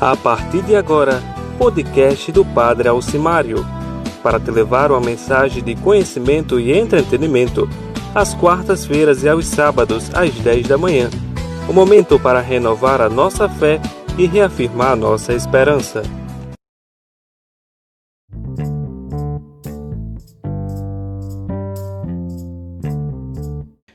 A 0.00 0.16
partir 0.16 0.62
de 0.62 0.74
agora, 0.74 1.22
podcast 1.58 2.32
do 2.32 2.42
Padre 2.42 2.88
Alcimário, 2.88 3.58
para 4.22 4.40
te 4.40 4.50
levar 4.50 4.90
uma 4.90 4.98
mensagem 4.98 5.62
de 5.62 5.74
conhecimento 5.74 6.58
e 6.58 6.72
entretenimento, 6.72 7.68
às 8.14 8.32
quartas-feiras 8.32 9.22
e 9.24 9.28
aos 9.28 9.44
sábados, 9.44 10.10
às 10.14 10.32
10 10.32 10.68
da 10.68 10.78
manhã. 10.78 11.10
O 11.68 11.74
momento 11.74 12.18
para 12.18 12.40
renovar 12.40 13.02
a 13.02 13.10
nossa 13.10 13.46
fé 13.46 13.78
e 14.16 14.24
reafirmar 14.24 14.96
nossa 14.96 15.34
esperança. 15.34 16.02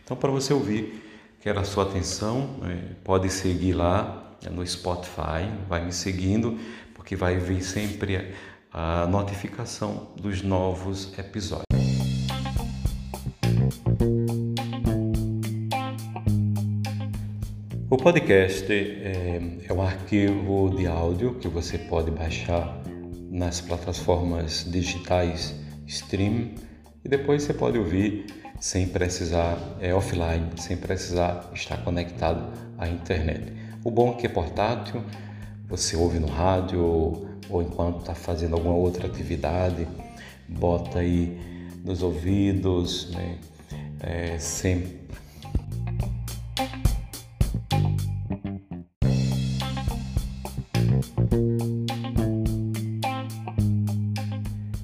Então, 0.04 0.16
para 0.16 0.30
você 0.30 0.54
ouvir, 0.54 1.04
quero 1.42 1.60
a 1.60 1.64
sua 1.64 1.84
atenção, 1.84 2.48
é, 2.64 2.94
pode 3.04 3.28
seguir 3.32 3.74
lá 3.74 4.25
no 4.52 4.66
Spotify, 4.66 5.50
vai 5.68 5.86
me 5.86 5.92
seguindo, 5.92 6.60
porque 6.94 7.16
vai 7.16 7.38
vir 7.38 7.62
sempre 7.62 8.34
a 8.72 9.08
notificação 9.08 10.12
dos 10.16 10.42
novos 10.42 11.18
episódios. 11.18 11.66
O 17.90 17.98
podcast 17.98 18.72
é, 18.72 19.60
é 19.68 19.74
um 19.74 19.82
arquivo 19.82 20.76
de 20.76 20.86
áudio 20.86 21.36
que 21.36 21.48
você 21.48 21.78
pode 21.78 22.12
baixar 22.12 22.82
nas 23.30 23.62
plataformas 23.62 24.66
digitais 24.70 25.56
stream 25.88 26.56
e 27.04 27.08
depois 27.08 27.44
você 27.44 27.54
pode 27.54 27.78
ouvir 27.78 28.26
sem 28.60 28.88
precisar 28.88 29.58
é 29.80 29.94
offline, 29.94 30.50
sem 30.58 30.76
precisar 30.76 31.50
estar 31.54 31.78
conectado 31.84 32.52
à 32.78 32.88
internet. 32.88 33.65
O 33.86 33.92
bom 33.92 34.14
é 34.14 34.14
que 34.16 34.26
é 34.26 34.30
portátil, 34.30 35.04
você 35.68 35.96
ouve 35.96 36.18
no 36.18 36.26
rádio 36.26 36.82
ou 37.48 37.62
enquanto 37.62 38.00
está 38.00 38.16
fazendo 38.16 38.56
alguma 38.56 38.74
outra 38.74 39.06
atividade, 39.06 39.88
bota 40.50 40.98
aí 40.98 41.40
nos 41.84 42.02
ouvidos, 42.02 43.12
né? 43.12 43.38
É, 44.00 44.40
sempre. 44.40 45.02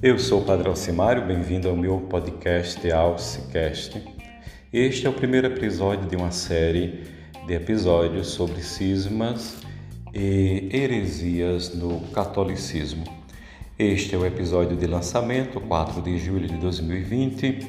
Eu 0.00 0.16
sou 0.16 0.42
o 0.42 0.44
Padre 0.44 0.68
Alcimário, 0.68 1.26
bem-vindo 1.26 1.68
ao 1.68 1.76
meu 1.76 2.02
podcast 2.02 2.88
Alcicast. 2.88 4.00
Este 4.72 5.08
é 5.08 5.10
o 5.10 5.12
primeiro 5.12 5.48
episódio 5.48 6.08
de 6.08 6.14
uma 6.14 6.30
série 6.30 7.20
de 7.46 7.54
episódios 7.54 8.28
sobre 8.28 8.62
cismas 8.62 9.56
e 10.14 10.68
heresias 10.72 11.74
no 11.74 12.00
catolicismo. 12.12 13.04
Este 13.76 14.14
é 14.14 14.18
o 14.18 14.24
episódio 14.24 14.76
de 14.76 14.86
lançamento, 14.86 15.60
4 15.60 16.00
de 16.02 16.18
julho 16.18 16.46
de 16.46 16.56
2020, 16.58 17.66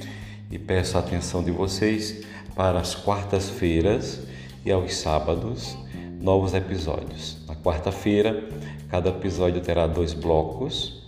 e 0.51 0.59
peço 0.59 0.95
a 0.95 0.99
atenção 0.99 1.43
de 1.43 1.49
vocês 1.49 2.23
para 2.55 2.79
as 2.79 2.93
quartas-feiras 2.93 4.21
e 4.63 4.71
aos 4.71 4.95
sábados, 4.95 5.75
novos 6.21 6.53
episódios. 6.53 7.43
Na 7.47 7.55
quarta-feira, 7.55 8.47
cada 8.89 9.09
episódio 9.09 9.59
terá 9.59 9.87
dois 9.87 10.13
blocos, 10.13 11.03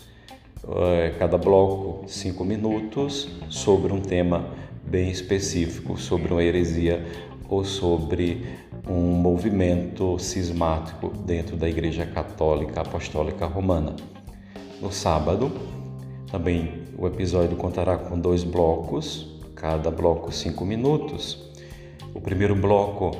eh, 0.67 1.13
cada 1.19 1.37
bloco 1.37 2.03
cinco 2.07 2.43
minutos, 2.43 3.29
sobre 3.47 3.93
um 3.93 4.01
tema 4.01 4.49
bem 4.83 5.11
específico, 5.11 5.99
sobre 5.99 6.31
uma 6.31 6.43
heresia 6.43 7.05
ou 7.49 7.63
sobre 7.63 8.45
um 8.87 9.01
movimento 9.01 10.17
cismático 10.19 11.09
dentro 11.09 11.55
da 11.57 11.67
Igreja 11.67 12.05
Católica 12.05 12.81
Apostólica 12.81 13.45
Romana. 13.45 13.95
No 14.81 14.91
sábado, 14.91 15.51
também 16.29 16.83
o 16.97 17.07
episódio 17.07 17.55
contará 17.57 17.97
com 17.97 18.19
dois 18.19 18.43
blocos, 18.43 19.39
cada 19.55 19.89
bloco 19.89 20.31
cinco 20.31 20.65
minutos. 20.65 21.51
O 22.13 22.21
primeiro 22.21 22.55
bloco 22.55 23.11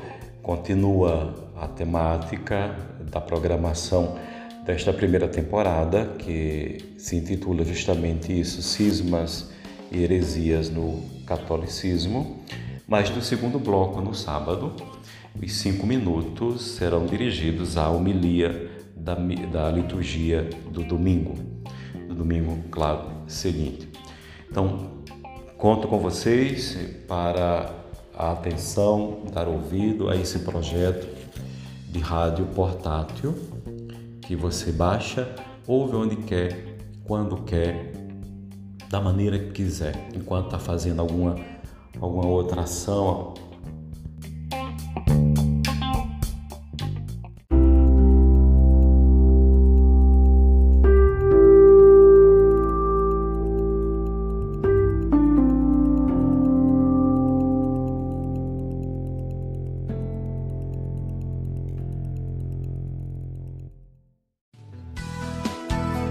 continua 0.41 1.33
a 1.55 1.67
temática 1.67 2.75
da 3.11 3.19
programação 3.19 4.15
desta 4.65 4.91
primeira 4.91 5.27
temporada, 5.27 6.15
que 6.19 6.77
se 6.97 7.15
intitula 7.15 7.63
justamente 7.63 8.37
isso: 8.37 8.61
Cismas 8.61 9.51
e 9.91 10.03
Heresias 10.03 10.69
no 10.69 11.01
Catolicismo. 11.25 12.43
Mas 12.87 13.09
no 13.09 13.21
segundo 13.21 13.57
bloco, 13.57 13.99
no 13.99 14.13
sábado, 14.13 14.73
os 15.41 15.51
cinco 15.53 15.87
minutos 15.87 16.61
serão 16.61 17.05
dirigidos 17.05 17.77
à 17.77 17.89
homilia 17.89 18.71
da, 18.95 19.15
da 19.15 19.71
liturgia 19.71 20.49
do 20.71 20.83
domingo, 20.83 21.35
do 22.07 22.13
domingo, 22.13 22.63
claro, 22.69 23.09
seguinte. 23.27 23.89
Então, 24.49 25.01
conto 25.57 25.87
com 25.87 25.99
vocês 25.99 26.77
para 27.07 27.73
a 28.15 28.31
atenção, 28.31 29.23
dar 29.33 29.47
ouvido 29.47 30.09
a 30.09 30.15
esse 30.15 30.39
projeto 30.39 31.07
de 31.89 31.99
rádio 31.99 32.45
portátil 32.47 33.35
que 34.21 34.35
você 34.35 34.71
baixa, 34.71 35.35
ouve 35.67 35.95
onde 35.95 36.15
quer, 36.17 36.77
quando 37.03 37.37
quer, 37.43 37.93
da 38.89 39.01
maneira 39.01 39.37
que 39.37 39.51
quiser, 39.51 40.07
enquanto 40.15 40.45
está 40.45 40.59
fazendo 40.59 41.01
alguma 41.01 41.35
alguma 41.99 42.27
outra 42.27 42.61
ação. 42.61 43.33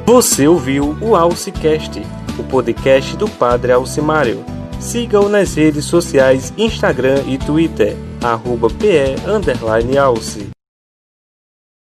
Você 0.06 0.46
ouviu 0.46 0.96
o 1.00 1.16
Alcicast, 1.16 2.00
o 2.38 2.44
podcast 2.44 3.16
do 3.16 3.28
Padre 3.28 3.72
Alcimário. 3.72 4.53
Siga-o 4.84 5.30
nas 5.30 5.54
redes 5.54 5.86
sociais 5.86 6.52
Instagram 6.58 7.22
e 7.26 7.38
Twitter, 7.38 7.96
arroba 8.22 8.68
PE 8.68 9.16
Alce. 9.96 10.53